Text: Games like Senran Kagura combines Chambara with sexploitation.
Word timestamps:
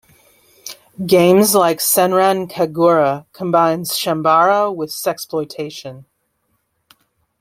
Games 1.05 1.53
like 1.53 1.77
Senran 1.77 2.49
Kagura 2.51 3.27
combines 3.33 3.91
Chambara 3.91 4.73
with 4.75 4.89
sexploitation. 4.89 6.05